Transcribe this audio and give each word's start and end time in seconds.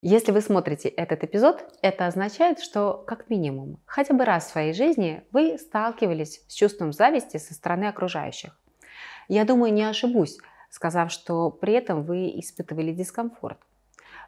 Если 0.00 0.30
вы 0.30 0.42
смотрите 0.42 0.88
этот 0.88 1.24
эпизод, 1.24 1.64
это 1.82 2.06
означает, 2.06 2.60
что 2.60 3.02
как 3.04 3.28
минимум 3.28 3.80
хотя 3.84 4.14
бы 4.14 4.24
раз 4.24 4.46
в 4.46 4.50
своей 4.50 4.72
жизни 4.72 5.24
вы 5.32 5.58
сталкивались 5.58 6.40
с 6.46 6.54
чувством 6.54 6.92
зависти 6.92 7.38
со 7.38 7.52
стороны 7.52 7.86
окружающих. 7.86 8.56
Я 9.26 9.44
думаю, 9.44 9.72
не 9.72 9.82
ошибусь, 9.82 10.38
сказав, 10.70 11.10
что 11.10 11.50
при 11.50 11.72
этом 11.72 12.04
вы 12.04 12.30
испытывали 12.38 12.92
дискомфорт. 12.92 13.58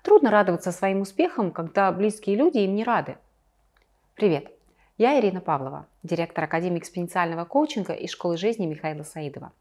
Трудно 0.02 0.32
радоваться 0.32 0.72
своим 0.72 1.02
успехам, 1.02 1.52
когда 1.52 1.92
близкие 1.92 2.34
люди 2.34 2.58
им 2.58 2.74
не 2.74 2.82
рады. 2.82 3.16
Привет, 4.16 4.50
я 4.98 5.20
Ирина 5.20 5.40
Павлова, 5.40 5.86
директор 6.02 6.42
Академии 6.42 6.80
экспоненциального 6.80 7.44
коучинга 7.44 7.92
и 7.92 8.08
школы 8.08 8.36
жизни 8.36 8.66
Михаила 8.66 9.04
Саидова. 9.04 9.52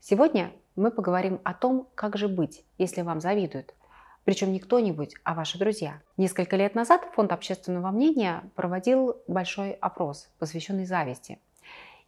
Сегодня 0.00 0.50
мы 0.74 0.90
поговорим 0.90 1.40
о 1.44 1.54
том, 1.54 1.86
как 1.94 2.16
же 2.16 2.26
быть, 2.26 2.64
если 2.78 3.02
вам 3.02 3.20
завидуют– 3.20 3.74
причем 4.26 4.52
не 4.52 4.58
кто-нибудь, 4.58 5.14
а 5.22 5.34
ваши 5.34 5.56
друзья. 5.56 6.02
Несколько 6.16 6.56
лет 6.56 6.74
назад 6.74 7.08
Фонд 7.14 7.30
общественного 7.30 7.92
мнения 7.92 8.42
проводил 8.56 9.16
большой 9.28 9.70
опрос, 9.70 10.28
посвященный 10.40 10.84
зависти. 10.84 11.38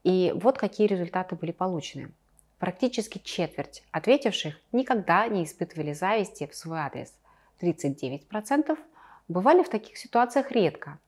И 0.03 0.33
вот 0.35 0.59
какие 0.59 0.89
результаты 0.89 1.37
были 1.37 1.53
получены. 1.53 2.11
Практически 2.59 3.19
четверть 3.19 3.85
ответивших 3.93 4.57
никогда 4.73 5.29
не 5.29 5.45
испытывали 5.45 5.93
зависти 5.93 6.49
в 6.49 6.57
свой 6.57 6.81
адрес. 6.81 7.15
39% 7.61 8.77
бывали 9.29 9.63
в 9.63 9.69
таких 9.69 9.97
ситуациях 9.97 10.51
редко. 10.51 10.99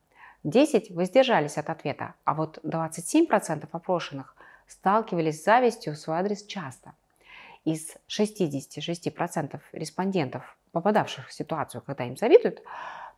10 0.45 0.91
воздержались 0.91 1.57
от 1.57 1.69
ответа, 1.69 2.15
а 2.23 2.33
вот 2.35 2.59
27% 2.63 3.67
опрошенных 3.69 4.33
сталкивались 4.65 5.41
с 5.41 5.43
завистью 5.43 5.93
в 5.93 5.97
свой 5.97 6.19
адрес 6.19 6.45
часто. 6.45 6.93
Из 7.63 7.95
66% 8.09 9.59
респондентов 9.73 10.57
попадавших 10.71 11.27
в 11.27 11.33
ситуацию, 11.33 11.81
когда 11.81 12.05
им 12.05 12.17
завидуют, 12.17 12.63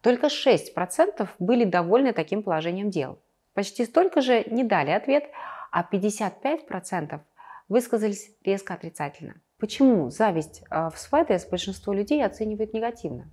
только 0.01 0.27
6% 0.27 1.29
были 1.39 1.63
довольны 1.63 2.13
таким 2.13 2.43
положением 2.43 2.89
дел. 2.89 3.19
Почти 3.53 3.85
столько 3.85 4.21
же 4.21 4.43
не 4.49 4.63
дали 4.63 4.91
ответ, 4.91 5.29
а 5.71 5.87
55% 5.89 7.21
высказались 7.69 8.31
резко 8.43 8.73
отрицательно. 8.73 9.35
Почему 9.59 10.09
зависть 10.09 10.63
э, 10.69 10.89
в 10.89 10.97
Свайдес 10.97 11.45
большинство 11.45 11.93
людей 11.93 12.23
оценивает 12.25 12.73
негативно? 12.73 13.29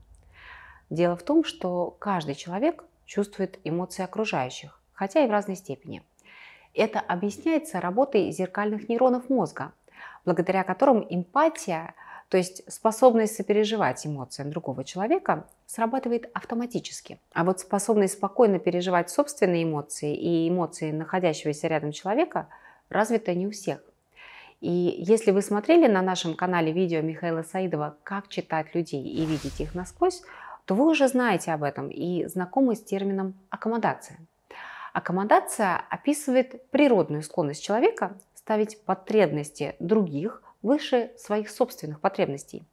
Дело 0.90 1.16
в 1.16 1.22
том, 1.22 1.44
что 1.44 1.90
каждый 1.98 2.34
человек 2.34 2.84
чувствует 3.04 3.58
эмоции 3.64 4.04
окружающих, 4.04 4.80
хотя 4.92 5.24
и 5.24 5.26
в 5.26 5.30
разной 5.30 5.56
степени. 5.56 6.02
Это 6.72 7.00
объясняется 7.00 7.80
работой 7.80 8.30
зеркальных 8.30 8.88
нейронов 8.88 9.28
мозга, 9.28 9.72
благодаря 10.30 10.64
которым 10.64 11.06
эмпатия– 11.08 11.94
то 12.30 12.36
есть 12.36 12.62
способность 12.72 13.34
сопереживать 13.34 14.06
эмоциям 14.06 14.50
другого 14.50 14.84
человека 14.84 15.48
срабатывает 15.66 16.30
автоматически. 16.32 17.18
А 17.34 17.42
вот 17.42 17.58
способность 17.58 18.14
спокойно 18.14 18.60
переживать 18.60 19.10
собственные 19.10 19.64
эмоции 19.64 20.14
и 20.14 20.48
эмоции 20.48 20.92
находящегося 20.92 21.66
рядом 21.66 21.90
человека 21.90 22.46
развита 22.88 23.34
не 23.34 23.48
у 23.48 23.50
всех. 23.50 23.80
И 24.60 24.70
если 24.70 25.32
вы 25.32 25.42
смотрели 25.42 25.88
на 25.88 26.02
нашем 26.02 26.36
канале 26.36 26.70
видео 26.70 27.00
Михаила 27.00 27.42
Саидова 27.42 27.96
«Как 28.04 28.28
читать 28.28 28.76
людей 28.76 29.02
и 29.02 29.26
видеть 29.26 29.60
их 29.60 29.74
насквозь», 29.74 30.22
то 30.66 30.76
вы 30.76 30.86
уже 30.86 31.08
знаете 31.08 31.50
об 31.50 31.64
этом 31.64 31.88
и 31.88 32.26
знакомы 32.26 32.76
с 32.76 32.80
термином 32.80 33.34
аккомодация. 33.48 34.18
Аккомодация 34.92 35.82
описывает 35.88 36.70
природную 36.70 37.22
склонность 37.22 37.64
человека 37.64 38.16
ставить 38.40 38.82
потребности 38.84 39.76
других– 39.78 40.42
выше 40.62 41.10
своих 41.16 41.50
собственных 41.50 42.00
потребностей. 42.00 42.64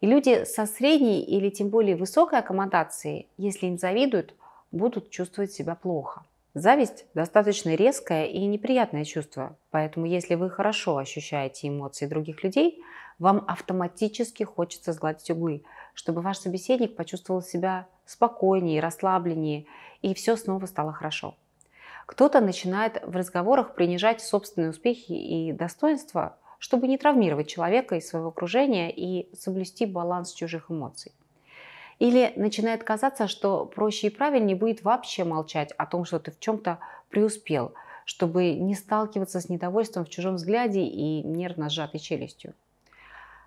И 0.00 0.06
люди 0.06 0.44
со 0.44 0.66
средней 0.66 1.22
или 1.22 1.50
тем 1.50 1.68
более 1.68 1.96
высокой 1.96 2.38
аккомодацией, 2.38 3.28
если 3.36 3.66
им 3.66 3.78
завидуют, 3.78 4.34
будут 4.70 5.10
чувствовать 5.10 5.52
себя 5.52 5.74
плохо. 5.74 6.24
Зависть– 6.54 7.06
достаточно 7.14 7.74
резкое 7.74 8.26
и 8.26 8.44
неприятное 8.44 9.04
чувство, 9.04 9.56
поэтому 9.70 10.06
если 10.06 10.34
вы 10.34 10.50
хорошо 10.50 10.98
ощущаете 10.98 11.68
эмоции 11.68 12.06
других 12.06 12.44
людей, 12.44 12.82
вам 13.18 13.44
автоматически 13.48 14.42
хочется 14.42 14.92
сгладить 14.92 15.30
углы, 15.30 15.64
чтобы 15.94 16.20
ваш 16.20 16.38
собеседник 16.38 16.94
почувствовал 16.96 17.42
себя 17.42 17.86
спокойнее, 18.04 18.80
расслабленнее, 18.80 19.66
и 20.02 20.14
все 20.14 20.36
снова 20.36 20.66
стало 20.66 20.92
хорошо. 20.92 21.34
Кто-то 22.12 22.42
начинает 22.42 23.02
в 23.06 23.16
разговорах 23.16 23.74
принижать 23.74 24.20
собственные 24.20 24.72
успехи 24.72 25.12
и 25.12 25.50
достоинства, 25.50 26.36
чтобы 26.58 26.86
не 26.86 26.98
травмировать 26.98 27.48
человека 27.48 27.96
и 27.96 28.02
своего 28.02 28.28
окружения 28.28 28.90
и 28.90 29.34
соблюсти 29.34 29.86
баланс 29.86 30.34
чужих 30.34 30.70
эмоций. 30.70 31.12
Или 32.00 32.34
начинает 32.36 32.84
казаться, 32.84 33.28
что 33.28 33.64
проще 33.64 34.08
и 34.08 34.10
правильнее 34.10 34.56
будет 34.56 34.82
вообще 34.82 35.24
молчать 35.24 35.72
о 35.78 35.86
том, 35.86 36.04
что 36.04 36.18
ты 36.18 36.32
в 36.32 36.38
чем-то 36.38 36.80
преуспел, 37.08 37.72
чтобы 38.04 38.52
не 38.56 38.74
сталкиваться 38.74 39.40
с 39.40 39.48
недовольством 39.48 40.04
в 40.04 40.10
чужом 40.10 40.34
взгляде 40.34 40.82
и 40.82 41.22
нервно 41.22 41.70
сжатой 41.70 41.98
челюстью. 41.98 42.52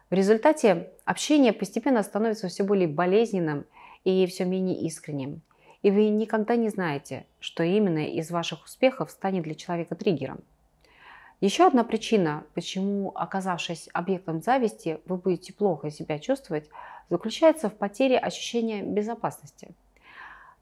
В 0.09 0.15
результате 0.15 0.89
общение 1.05 1.53
постепенно 1.53 2.01
становится 2.01 2.47
все 2.47 2.63
более 2.63 2.87
болезненным 2.87 3.67
и 4.03 4.25
все 4.25 4.43
менее 4.43 4.81
искренним. 4.87 5.43
И 5.81 5.91
вы 5.91 6.09
никогда 6.09 6.55
не 6.55 6.69
знаете, 6.69 7.25
что 7.39 7.63
именно 7.63 8.05
из 8.07 8.31
ваших 8.31 8.65
успехов 8.65 9.11
станет 9.11 9.43
для 9.43 9.55
человека 9.55 9.95
триггером– 9.95 10.39
еще 11.41 11.67
одна 11.67 11.83
причина, 11.83 12.45
почему, 12.53 13.11
оказавшись 13.13 13.89
объектом 13.93 14.41
зависти, 14.41 15.01
вы 15.05 15.17
будете 15.17 15.53
плохо 15.53 15.91
себя 15.91 16.17
чувствовать, 16.17 16.69
заключается 17.09 17.69
в 17.69 17.75
потере 17.75 18.17
ощущения 18.17 18.81
безопасности. 18.81 19.75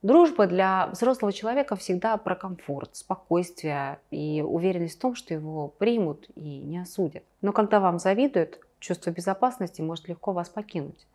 Дружба 0.02 0.46
для 0.46 0.88
взрослого 0.88 1.32
человека 1.32 1.76
всегда 1.76 2.16
про 2.16 2.34
комфорт, 2.34 2.96
спокойствие 2.96 4.00
и 4.10 4.42
уверенность 4.42 4.98
в 4.98 5.00
том, 5.00 5.14
что 5.14 5.32
его 5.32 5.68
примут 5.68 6.26
и 6.34 6.58
не 6.58 6.78
осудят. 6.78 7.22
Но 7.40 7.52
когда 7.52 7.80
вам 7.80 7.98
завидуют, 7.98 8.58
чувство 8.80 9.10
безопасности 9.10 9.80
может 9.80 10.08
легко 10.08 10.32
вас 10.32 10.48
покинуть. 10.48 11.06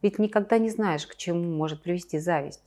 Ведь 0.00 0.18
никогда 0.18 0.58
не 0.58 0.70
знаешь, 0.70 1.06
к 1.06 1.14
чему 1.14 1.44
может 1.44 1.82
привести 1.82 2.18
зависть. 2.18 2.64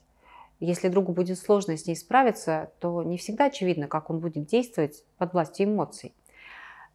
Если 0.60 0.88
другу 0.88 1.12
будет 1.12 1.38
сложно 1.38 1.78
с 1.78 1.86
ней 1.86 1.96
справиться, 1.96 2.72
то 2.80 3.04
не 3.04 3.18
всегда 3.18 3.46
очевидно, 3.46 3.88
как 3.88 4.10
он 4.10 4.20
будет 4.20 4.46
действовать 4.46 5.04
под 5.18 5.34
властью 5.34 5.68
эмоций. 5.68 6.14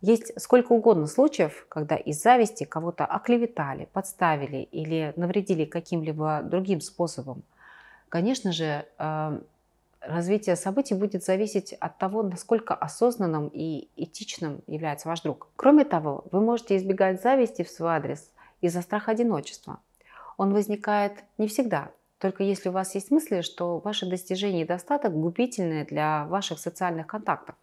Есть 0.00 0.32
сколько 0.40 0.72
угодно 0.72 1.06
случаев, 1.06 1.66
когда 1.68 1.94
из 1.96 2.22
зависти 2.22 2.64
кого-то 2.64 3.04
оклеветали, 3.04 3.86
подставили 3.92 4.62
или 4.62 5.12
навредили 5.16 5.66
каким-либо 5.66 6.40
другим 6.42 6.80
способом. 6.80 7.42
Конечно 8.08 8.50
же, 8.50 8.86
эм, 8.98 9.44
развитие 10.00 10.56
событий 10.56 10.94
будет 10.94 11.22
зависеть 11.22 11.74
от 11.74 11.98
того, 11.98 12.22
насколько 12.22 12.74
осознанным 12.74 13.50
и 13.52 13.88
этичным 13.96 14.62
является 14.66 15.08
ваш 15.08 15.20
друг. 15.20 15.48
Кроме 15.56 15.84
того, 15.84 16.24
вы 16.32 16.40
можете 16.40 16.78
избегать 16.78 17.20
зависти 17.22 17.62
в 17.62 17.68
свой 17.68 17.90
адрес 17.90 18.32
из-за 18.62 18.80
страха 18.80 19.12
одиночества. 19.12 19.80
Он 20.38 20.54
возникает 20.54 21.24
не 21.36 21.46
всегда, 21.46 21.90
только 22.20 22.44
если 22.44 22.68
у 22.68 22.72
вас 22.72 22.94
есть 22.94 23.10
мысли, 23.10 23.40
что 23.40 23.78
ваши 23.78 24.06
достижения 24.06 24.62
и 24.62 24.66
достаток 24.66 25.12
губительны 25.14 25.86
для 25.86 26.26
ваших 26.26 26.58
социальных 26.58 27.06
контактов 27.06 27.56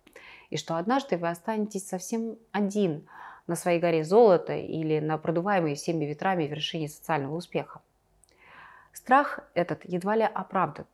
и 0.50 0.58
что 0.58 0.78
однажды 0.78 1.18
вы 1.18 1.30
останетесь 1.30 1.88
совсем 1.88 2.38
один 2.52 3.08
на 3.46 3.56
своей 3.56 3.80
горе 3.80 4.04
золота 4.04 4.56
или 4.56 5.00
на 5.00 5.18
продуваемой 5.18 5.76
всеми 5.76 6.06
ветрами 6.06 6.46
вершине 6.46 6.90
социального 6.90 7.36
успеха. 7.36 7.82
Страх 8.94 9.42
этот 9.54 9.86
едва 9.86 10.16
ли 10.16 10.24
оправдан. 10.24 10.86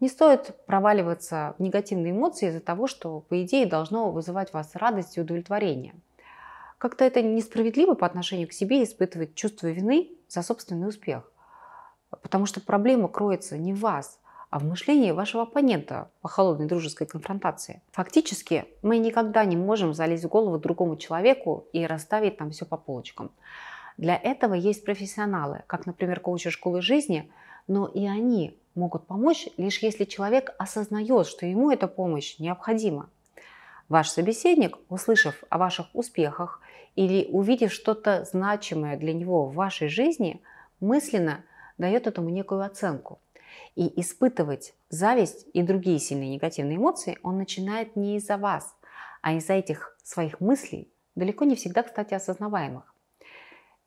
Не 0.00 0.08
стоит 0.08 0.54
проваливаться 0.64 1.54
в 1.58 1.62
негативные 1.62 2.12
эмоции 2.12 2.48
из-за 2.48 2.60
того, 2.60 2.86
что, 2.86 3.20
по 3.20 3.42
идее, 3.42 3.66
должно 3.66 4.10
вызывать 4.10 4.52
вас 4.52 4.74
радость 4.74 5.18
и 5.18 5.20
удовлетворение. 5.20 5.94
Как-то 6.78 7.04
это 7.04 7.20
несправедливо 7.20 7.94
по 7.94 8.06
отношению 8.06 8.48
к 8.48 8.52
себе 8.52 8.82
испытывать 8.82 9.34
чувство 9.34 9.66
вины 9.66 10.12
за 10.28 10.42
собственный 10.42 10.88
успех. 10.88 11.30
Потому 12.10 12.46
что 12.46 12.60
проблема 12.60 13.08
кроется 13.08 13.58
не 13.58 13.72
в 13.72 13.80
вас, 13.80 14.18
а 14.50 14.58
в 14.58 14.64
мышлении 14.64 15.10
вашего 15.10 15.42
оппонента 15.42 16.10
по 16.22 16.28
холодной 16.28 16.66
дружеской 16.66 17.06
конфронтации. 17.06 17.82
Фактически 17.92 18.64
мы 18.82 18.98
никогда 18.98 19.44
не 19.44 19.56
можем 19.56 19.92
залезть 19.92 20.24
в 20.24 20.28
голову 20.28 20.58
другому 20.58 20.96
человеку 20.96 21.66
и 21.72 21.84
расставить 21.86 22.38
там 22.38 22.50
все 22.50 22.64
по 22.64 22.76
полочкам. 22.76 23.30
Для 23.98 24.16
этого 24.16 24.54
есть 24.54 24.84
профессионалы, 24.84 25.64
как, 25.66 25.84
например, 25.84 26.20
коучи 26.20 26.50
школы 26.50 26.80
жизни, 26.80 27.30
но 27.66 27.86
и 27.86 28.06
они 28.06 28.56
могут 28.74 29.06
помочь 29.06 29.48
лишь 29.56 29.80
если 29.80 30.04
человек 30.04 30.54
осознает, 30.58 31.26
что 31.26 31.44
ему 31.44 31.70
эта 31.70 31.88
помощь 31.88 32.38
необходима. 32.38 33.10
Ваш 33.88 34.08
собеседник, 34.08 34.78
услышав 34.88 35.42
о 35.48 35.58
ваших 35.58 35.86
успехах 35.94 36.60
или 36.94 37.26
увидев 37.30 37.72
что-то 37.72 38.24
значимое 38.24 38.96
для 38.96 39.12
него 39.12 39.46
в 39.46 39.54
вашей 39.54 39.88
жизни, 39.88 40.40
мысленно 40.80 41.44
дает 41.78 42.06
этому 42.06 42.28
некую 42.28 42.62
оценку– 42.62 43.20
и 43.78 44.00
испытывать 44.00 44.74
зависть 44.90 45.46
и 45.52 45.62
другие 45.62 45.98
сильные 45.98 46.30
негативные 46.30 46.76
эмоции 46.76 47.18
он 47.22 47.38
начинает 47.38 47.96
не 47.96 48.16
из-за 48.16 48.36
вас, 48.36 48.74
а 49.22 49.34
из-за 49.34 49.54
этих 49.54 49.96
своих 50.02 50.40
мыслей, 50.40 50.90
далеко 51.14 51.44
не 51.44 51.54
всегда, 51.54 51.82
кстати, 51.82 52.14
осознаваемых. 52.14 52.92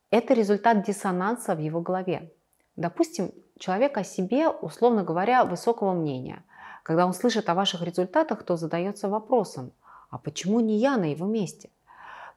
Это 0.10 0.34
результат 0.34 0.86
диссонанса 0.86 1.56
в 1.56 1.60
его 1.60 1.82
голове. 1.82 2.32
Допустим, 2.76 3.32
человек 3.60 3.98
о 3.98 4.04
себе, 4.04 4.48
условно 4.48 5.04
говоря, 5.04 5.46
высокого 5.46 5.94
мнения. 5.94 6.44
Когда 6.84 7.06
он 7.06 7.14
слышит 7.14 7.50
о 7.50 7.54
ваших 7.54 7.82
результатах, 7.82 8.44
то 8.44 8.58
задается 8.58 9.10
вопросом, 9.10 9.72
а 10.10 10.18
почему 10.18 10.60
не 10.60 10.78
я 10.78 10.98
на 10.98 11.12
его 11.12 11.26
месте? 11.26 11.70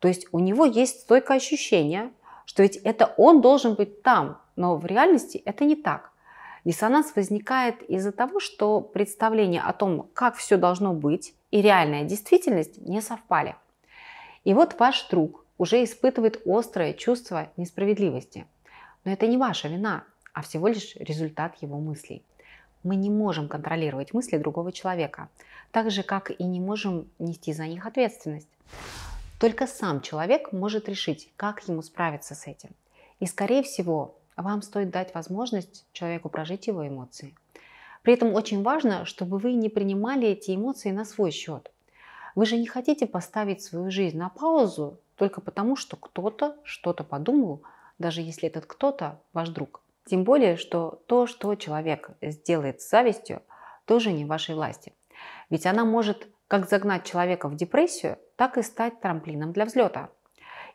То 0.01 0.09
есть 0.09 0.27
у 0.33 0.39
него 0.39 0.65
есть 0.65 1.03
стойкое 1.03 1.39
ощущение, 1.39 2.13
что 2.47 2.63
ведь 2.63 2.77
это 2.79 3.15
он 3.17 3.41
должен 3.41 3.75
быть 3.75 4.03
там, 4.03 4.39
но 4.57 4.77
в 4.77 4.87
реальности 4.87 5.39
это 5.39 5.65
не 5.65 5.77
так. 5.77 6.13
Диссонанс 6.65 7.15
возникает 7.15 7.83
из-за 7.83 8.11
того, 8.13 8.41
что 8.41 8.81
представление 8.81 9.61
о 9.61 9.73
том, 9.73 10.09
как 10.15 10.37
все 10.37 10.57
должно 10.57 10.95
быть, 10.95 11.35
и 11.51 11.61
реальная 11.61 12.05
действительность 12.05 12.79
не 12.79 13.01
совпали. 13.01 13.57
И 14.45 14.55
вот 14.55 14.79
ваш 14.79 15.07
друг 15.09 15.45
уже 15.59 15.85
испытывает 15.85 16.43
острое 16.47 16.95
чувство 16.95 17.49
несправедливости. 17.57 18.47
Но 19.05 19.13
это 19.13 19.27
не 19.27 19.37
ваша 19.37 19.69
вина, 19.69 20.05
а 20.33 20.43
всего 20.43 20.69
лишь 20.69 20.97
результат 20.97 21.57
его 21.61 21.79
мыслей. 21.79 22.25
Мы 22.83 22.97
не 22.97 23.11
можем 23.11 23.49
контролировать 23.49 24.13
мысли 24.13 24.37
другого 24.37 24.73
человека, 24.73 25.29
так 25.71 25.91
же, 25.91 26.03
как 26.03 26.31
и 26.31 26.45
не 26.45 26.61
можем 26.61 27.09
нести 27.19 27.53
за 27.53 27.67
них 27.67 27.87
ответственность. 27.87 28.49
Только 29.39 29.67
сам 29.67 30.01
человек 30.01 30.53
может 30.53 30.89
решить, 30.89 31.31
как 31.37 31.67
ему 31.69 31.83
справиться 31.83 32.35
с 32.35 32.47
этим. 32.47 32.71
И, 33.21 33.27
скорее 33.27 33.63
всего, 33.63 34.17
вам 34.43 34.63
стоит 34.63 34.91
дать 34.91 35.15
возможность 35.15 35.87
человеку 35.93 36.29
прожить 36.29 36.67
его 36.67 36.87
эмоции. 36.87 37.35
При 38.03 38.15
этом 38.15 38.35
очень 38.35 38.63
важно, 38.63 39.05
чтобы 39.05 39.39
вы 39.39 39.55
не 39.55 39.69
принимали 39.69 40.29
эти 40.29 40.55
эмоции 40.55 40.91
на 40.91 41.05
свой 41.05 41.31
счет. 41.31 41.71
Вы 42.35 42.47
же 42.47 42.57
не 42.57 42.67
хотите 42.67 43.07
поставить 43.07 43.63
свою 43.63 43.91
жизнь 43.91 44.19
на 44.19 44.29
паузу 44.29 44.99
только 45.17 45.41
потому, 45.41 45.77
что 45.77 45.97
кто-то 45.97 46.57
что-то 46.65 47.05
подумал, 47.05 47.63
даже 47.99 48.21
если 48.21 48.49
этот 48.49 48.67
кто-то 48.67 49.21
ваш 49.33 49.49
друг. 49.51 49.81
Тем 50.05 50.25
более, 50.25 50.57
что 50.57 51.03
то, 51.07 51.27
что 51.27 51.55
человек 51.55 52.11
сделает 52.21 52.83
с 52.83 52.91
завистью, 52.91 53.41
тоже 53.87 54.13
не 54.13 54.25
в 54.25 54.29
вашей 54.29 54.55
власти. 54.55 54.93
Ведь 55.49 55.67
она 55.67 55.85
может 55.85 56.29
как 56.49 56.69
загнать 56.69 57.05
человека 57.05 57.49
в 57.49 57.57
депрессию, 57.57 58.19
так 58.37 58.59
и 58.59 58.63
стать 58.63 59.01
трамплином 59.01 59.53
для 59.53 59.65
взлета. 59.65 60.11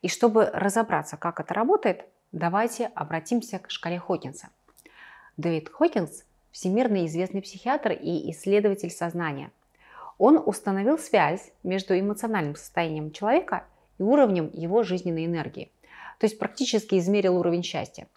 И 0.02 0.08
чтобы 0.08 0.46
разобраться, 0.46 1.18
как 1.18 1.40
это 1.40 1.54
работает, 1.54 2.06
Давайте 2.32 2.92
обратимся 2.94 3.58
к 3.58 3.72
шкале 3.72 3.98
Хокинса. 3.98 4.50
Дэвид 5.38 5.68
Хокинс– 5.70 6.26
всемирно 6.52 7.08
известный 7.08 7.42
психиатр 7.42 7.94
и 7.94 8.30
исследователь 8.30 8.92
сознания. 8.92 9.50
Он 10.20 10.40
установил 10.46 11.00
связь 11.00 11.52
между 11.64 12.00
эмоциональным 12.00 12.56
состоянием 12.56 13.12
человека 13.12 13.66
и 13.98 14.04
уровнем 14.04 14.52
его 14.54 14.84
жизненной 14.84 15.26
энергии, 15.26 15.72
то 16.20 16.28
есть 16.28 16.38
практически 16.38 17.00
измерил 17.00 17.36
уровень 17.36 17.64
счастья. 17.64 18.08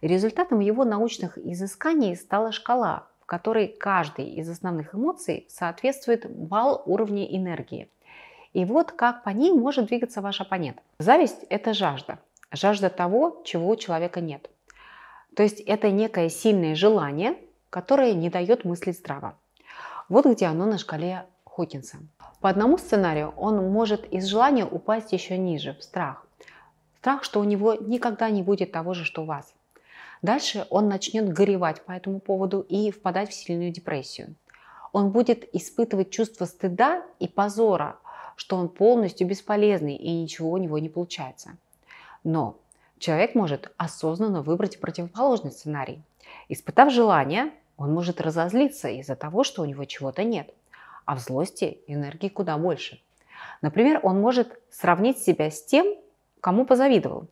Результатом 0.00 0.58
его 0.58 0.84
научных 0.84 1.38
изысканий 1.38 2.16
стала 2.16 2.50
шкала, 2.50 3.06
в 3.20 3.26
которой 3.26 3.68
каждый 3.68 4.28
из 4.28 4.48
основных 4.48 4.92
эмоций 4.96 5.46
соответствует 5.48 6.28
балл 6.28 6.82
уровня 6.84 7.24
энергии. 7.24 7.88
И 8.54 8.64
вот 8.64 8.90
как 8.90 9.22
по 9.22 9.30
ней 9.30 9.52
может 9.52 9.86
двигаться 9.86 10.20
ваш 10.20 10.40
оппонент. 10.40 10.78
Зависть– 10.98 11.44
это 11.48 11.74
жажда– 11.74 12.18
жажда 12.52 12.90
того, 12.90 13.42
чего 13.44 13.68
у 13.68 13.76
человека 13.76 14.20
нет. 14.20 14.50
То 15.34 15.42
есть 15.42 15.60
это 15.60 15.90
некое 15.90 16.28
сильное 16.28 16.74
желание, 16.74 17.36
которое 17.70 18.12
не 18.12 18.30
дает 18.30 18.64
мыслить 18.64 18.98
здраво. 18.98 19.36
Вот 20.08 20.26
где 20.26 20.46
оно 20.46 20.66
на 20.66 20.78
шкале 20.78 21.24
Хокинса. 21.46 21.98
По 22.40 22.50
одному 22.50 22.76
сценарию 22.78 23.32
он 23.36 23.56
может 23.70 24.04
из 24.12 24.26
желания 24.26 24.66
упасть 24.66 25.12
еще 25.12 25.38
ниже, 25.38 25.74
в 25.74 25.82
страх. 25.82 26.26
Страх, 26.98 27.24
что 27.24 27.40
у 27.40 27.44
него 27.44 27.74
никогда 27.74 28.30
не 28.30 28.42
будет 28.42 28.72
того 28.72 28.94
же, 28.94 29.04
что 29.04 29.22
у 29.22 29.26
вас. 29.26 29.54
Дальше 30.22 30.66
он 30.70 30.88
начнет 30.88 31.28
горевать 31.28 31.82
по 31.82 31.92
этому 31.92 32.20
поводу 32.20 32.60
и 32.60 32.90
впадать 32.90 33.30
в 33.30 33.34
сильную 33.34 33.72
депрессию. 33.72 34.34
Он 34.92 35.10
будет 35.10 35.48
испытывать 35.54 36.10
чувство 36.10 36.44
стыда 36.44 37.02
и 37.18 37.26
позора, 37.26 37.98
что 38.36 38.56
он 38.56 38.68
полностью 38.68 39.26
бесполезный 39.26 39.96
и 39.96 40.12
ничего 40.12 40.50
у 40.50 40.56
него 40.58 40.78
не 40.78 40.88
получается. 40.88 41.56
Но 42.24 42.58
человек 42.98 43.34
может 43.34 43.72
осознанно 43.76 44.42
выбрать 44.42 44.80
противоположный 44.80 45.50
сценарий. 45.50 46.02
Испытав 46.48 46.92
желание, 46.92 47.52
он 47.76 47.92
может 47.92 48.20
разозлиться 48.20 48.88
из-за 48.88 49.16
того, 49.16 49.44
что 49.44 49.62
у 49.62 49.64
него 49.64 49.84
чего-то 49.84 50.24
нет. 50.24 50.54
А 51.04 51.16
в 51.16 51.20
злости 51.20 51.80
энергии 51.86 52.28
куда 52.28 52.56
больше. 52.56 53.00
Например, 53.60 54.00
он 54.02 54.20
может 54.20 54.60
сравнить 54.70 55.18
себя 55.18 55.50
с 55.50 55.64
тем, 55.64 55.86
кому 56.40 56.64
позавидовал, 56.64 57.26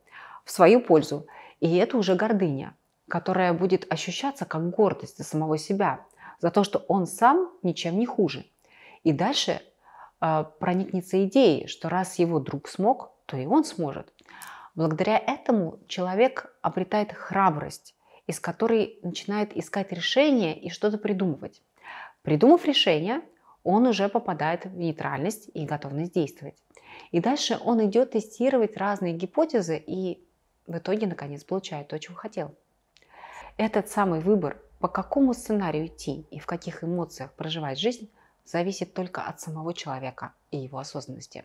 в 0.44 0.50
свою 0.50 0.80
пользу. 0.80 1.26
И 1.60 1.76
это 1.76 1.96
уже 1.96 2.14
гордыня, 2.14 2.74
которая 3.08 3.52
будет 3.52 3.90
ощущаться 3.92 4.44
как 4.44 4.70
гордость 4.70 5.18
за 5.18 5.24
самого 5.24 5.58
себя, 5.58 6.00
за 6.40 6.50
то, 6.50 6.64
что 6.64 6.78
он 6.88 7.06
сам 7.06 7.50
ничем 7.62 7.98
не 7.98 8.06
хуже. 8.06 8.44
И 9.04 9.12
дальше 9.12 9.60
э, 10.20 10.44
проникнется 10.58 11.24
идеей, 11.26 11.66
что 11.66 11.88
раз 11.88 12.18
его 12.18 12.38
друг 12.38 12.68
смог, 12.68 13.12
то 13.26 13.36
и 13.36 13.46
он 13.46 13.64
сможет. 13.64 14.12
Благодаря 14.74 15.18
этому 15.18 15.78
человек 15.88 16.54
обретает 16.62 17.12
храбрость, 17.12 17.94
из 18.26 18.38
которой 18.38 18.98
начинает 19.02 19.56
искать 19.56 19.92
решение 19.92 20.58
и 20.58 20.70
что-то 20.70 20.98
придумывать. 20.98 21.62
Придумав 22.22 22.64
решение, 22.64 23.22
он 23.64 23.86
уже 23.86 24.08
попадает 24.08 24.66
в 24.66 24.76
нейтральность 24.76 25.50
и 25.52 25.64
готовность 25.64 26.14
действовать. 26.14 26.56
И 27.10 27.20
дальше 27.20 27.58
он 27.64 27.84
идет 27.84 28.12
тестировать 28.12 28.76
разные 28.76 29.12
гипотезы 29.14 29.82
и 29.84 30.24
в 30.66 30.78
итоге, 30.78 31.06
наконец, 31.06 31.42
получает 31.42 31.88
то, 31.88 31.98
чего 31.98 32.14
хотел. 32.14 32.54
Этот 33.56 33.88
самый 33.88 34.20
выбор, 34.20 34.62
по 34.78 34.88
какому 34.88 35.34
сценарию 35.34 35.86
идти 35.86 36.26
и 36.30 36.38
в 36.38 36.46
каких 36.46 36.84
эмоциях 36.84 37.32
проживать 37.32 37.78
жизнь, 37.78 38.08
зависит 38.44 38.94
только 38.94 39.22
от 39.22 39.40
самого 39.40 39.74
человека 39.74 40.32
и 40.50 40.58
его 40.58 40.78
осознанности. 40.78 41.44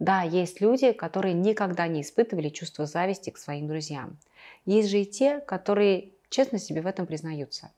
Да, 0.00 0.22
есть 0.22 0.62
люди, 0.62 0.92
которые 0.92 1.34
никогда 1.34 1.86
не 1.86 2.00
испытывали 2.00 2.48
чувство 2.48 2.86
зависти 2.86 3.28
к 3.28 3.36
своим 3.36 3.68
друзьям. 3.68 4.16
Есть 4.64 4.88
же 4.88 5.02
и 5.02 5.04
те, 5.04 5.40
которые 5.40 6.12
честно 6.30 6.58
себе 6.58 6.80
в 6.80 6.86
этом 6.86 7.06
признаются. 7.06 7.70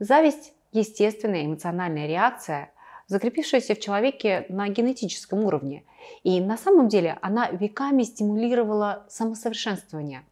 Зависть– 0.00 0.52
естественная 0.72 1.46
эмоциональная 1.46 2.08
реакция, 2.08 2.72
закрепившаяся 3.06 3.76
в 3.76 3.80
человеке 3.80 4.46
на 4.48 4.68
генетическом 4.68 5.44
уровне. 5.44 5.84
И 6.24 6.40
на 6.40 6.58
самом 6.58 6.88
деле 6.88 7.18
она 7.22 7.48
веками 7.48 8.02
стимулировала 8.02 9.06
самосовершенствование. 9.08 10.24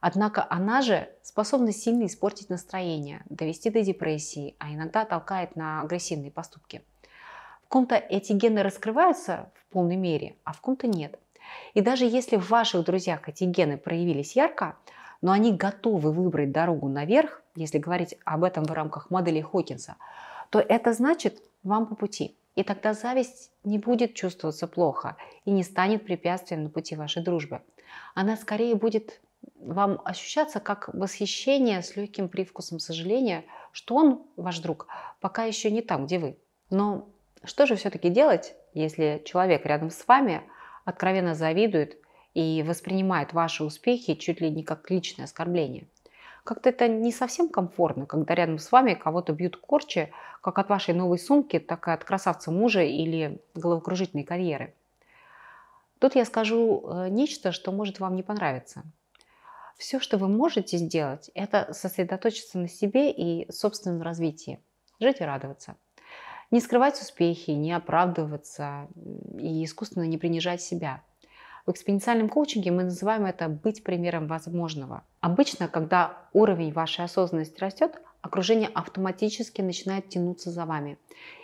Однако 0.00 0.46
она 0.48 0.80
же 0.80 1.10
способна 1.22 1.72
сильно 1.72 2.06
испортить 2.06 2.48
настроение, 2.48 3.22
довести 3.28 3.68
до 3.68 3.82
депрессии, 3.82 4.54
а 4.58 4.72
иногда 4.72 5.04
толкает 5.04 5.56
на 5.56 5.82
агрессивные 5.82 6.30
поступки– 6.30 6.80
в 7.64 7.68
ком-то 7.68 7.96
эти 7.96 8.32
гены 8.32 8.62
раскрываются 8.62 9.50
полной 9.74 9.96
мере, 9.96 10.36
а 10.44 10.52
в 10.52 10.60
ком-то 10.60 10.86
нет. 10.86 11.18
И 11.74 11.80
даже 11.80 12.04
если 12.04 12.36
в 12.36 12.48
ваших 12.48 12.84
друзьях 12.84 13.28
эти 13.28 13.44
гены 13.44 13.76
проявились 13.76 14.36
ярко, 14.36 14.76
но 15.20 15.32
они 15.32 15.52
готовы 15.52 16.12
выбрать 16.12 16.52
дорогу 16.52 16.88
наверх, 16.88 17.42
если 17.56 17.78
говорить 17.78 18.16
об 18.24 18.44
этом 18.44 18.64
в 18.64 18.72
рамках 18.72 19.10
модели 19.10 19.40
Хокинса, 19.40 19.96
то 20.50 20.60
это 20.60 20.92
значит 20.92 21.42
вам 21.62 21.86
по 21.86 21.94
пути. 21.94 22.36
И 22.54 22.62
тогда 22.62 22.94
зависть 22.94 23.50
не 23.64 23.78
будет 23.78 24.14
чувствоваться 24.14 24.68
плохо 24.68 25.16
и 25.44 25.50
не 25.50 25.64
станет 25.64 26.04
препятствием 26.04 26.62
на 26.62 26.70
пути 26.70 26.94
вашей 26.94 27.22
дружбы. 27.22 27.62
Она 28.14 28.36
скорее 28.36 28.76
будет 28.76 29.20
вам 29.56 30.00
ощущаться 30.04 30.60
как 30.60 30.88
восхищение 30.94 31.82
с 31.82 31.96
легким 31.96 32.28
привкусом 32.28 32.78
сожаления, 32.78 33.44
что 33.72 33.96
он, 33.96 34.22
ваш 34.36 34.60
друг, 34.60 34.86
пока 35.20 35.44
еще 35.44 35.70
не 35.70 35.82
там, 35.82 36.06
где 36.06 36.18
вы. 36.18 36.38
Но 36.70 37.08
что 37.44 37.66
же 37.66 37.76
все-таки 37.76 38.08
делать, 38.08 38.54
если 38.72 39.22
человек 39.24 39.66
рядом 39.66 39.90
с 39.90 40.06
вами 40.06 40.42
откровенно 40.84 41.34
завидует 41.34 41.98
и 42.34 42.64
воспринимает 42.66 43.32
ваши 43.32 43.64
успехи 43.64 44.14
чуть 44.14 44.40
ли 44.40 44.50
не 44.50 44.62
как 44.62 44.90
личное 44.90 45.24
оскорбление? 45.24 45.86
Как-то 46.44 46.68
это 46.68 46.88
не 46.88 47.10
совсем 47.10 47.48
комфортно, 47.48 48.04
когда 48.04 48.34
рядом 48.34 48.58
с 48.58 48.70
вами 48.70 48.94
кого-то 48.94 49.32
бьют 49.32 49.56
корчи, 49.56 50.12
как 50.42 50.58
от 50.58 50.68
вашей 50.68 50.92
новой 50.92 51.18
сумки, 51.18 51.58
так 51.58 51.88
и 51.88 51.90
от 51.90 52.04
красавца 52.04 52.50
мужа 52.50 52.82
или 52.82 53.40
головокружительной 53.54 54.24
карьеры. 54.24 54.74
Тут 55.98 56.16
я 56.16 56.26
скажу 56.26 56.84
э, 56.86 57.08
нечто, 57.08 57.50
что 57.50 57.72
может 57.72 57.98
вам 57.98 58.14
не 58.14 58.22
понравиться. 58.22 58.82
Все, 59.78 59.98
что 60.00 60.18
вы 60.18 60.28
можете 60.28 60.76
сделать, 60.76 61.30
это 61.34 61.72
сосредоточиться 61.72 62.58
на 62.58 62.68
себе 62.68 63.10
и 63.10 63.50
собственном 63.50 64.02
развитии. 64.02 64.60
Жить 65.00 65.20
и 65.20 65.24
радоваться. 65.24 65.76
Не 66.50 66.60
скрывать 66.60 67.00
успехи, 67.00 67.50
не 67.50 67.72
оправдываться 67.72 68.88
и 69.38 69.64
искусственно 69.64 70.04
не 70.04 70.18
принижать 70.18 70.62
себя. 70.62 71.02
В 71.66 71.70
экспоненциальном 71.70 72.28
коучинге 72.28 72.70
мы 72.70 72.84
называем 72.84 73.24
это 73.24 73.48
«быть 73.48 73.82
примером 73.82 74.26
возможного». 74.26 75.02
Обычно, 75.20 75.66
когда 75.66 76.18
уровень 76.34 76.72
вашей 76.72 77.06
осознанности 77.06 77.58
растет, 77.58 78.02
окружение 78.20 78.68
автоматически 78.68 79.62
начинает 79.62 80.10
тянуться 80.10 80.50
за 80.50 80.66
вами 80.66 80.98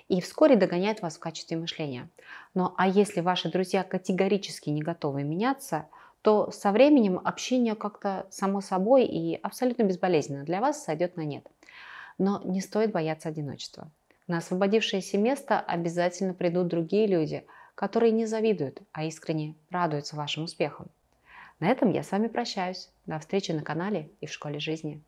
и 0.09 0.21
вскоре 0.21 0.57
догоняет 0.57 1.01
вас 1.01 1.17
в 1.17 1.21
качестве 1.21 1.57
мышления. 1.57 2.11
Но 2.53 2.75
а 2.77 2.87
если 2.87 3.21
ваши 3.21 3.51
друзья 3.51 3.83
категорически 3.83 4.69
не 4.69 4.83
готовы 4.83 5.23
меняться, 5.23 5.87
то 6.23 6.51
со 6.51 6.73
временем 6.73 7.21
общение 7.25 7.75
как-то 7.75 8.27
само 8.31 8.61
собой 8.61 9.07
и 9.07 9.37
абсолютно 9.37 9.85
безболезненно 9.85 10.45
для 10.45 10.61
вас 10.61 10.85
сойдет 10.85 11.17
на 11.17 11.23
нет. 11.23 11.47
Но 12.19 12.43
не 12.45 12.61
стоит 12.61 12.93
бояться 12.93 13.31
одиночества. 13.31 13.91
На 14.31 14.39
освободившееся 14.39 15.19
место 15.19 15.59
обязательно 15.59 16.35
придут 16.35 16.69
другие 16.69 17.09
люди, 17.09 17.45
которые 17.75 18.13
не 18.13 18.27
завидуют, 18.27 18.81
а 18.93 19.03
искренне 19.03 19.57
радуются 19.71 20.15
вашим 20.15 20.45
успехам. 20.45 20.87
На 21.59 21.67
этом 21.67 21.91
я 21.91 22.05
с 22.05 22.13
вами 22.13 22.29
прощаюсь. 22.29 22.91
До 23.07 23.19
встречи 23.19 23.51
на 23.51 23.63
канале 23.63 24.09
и 24.21 24.27
в 24.27 24.33
школе 24.33 24.61
жизни. 24.61 25.03